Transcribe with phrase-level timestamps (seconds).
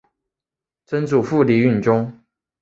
[0.87, 2.11] 曾祖父李允中。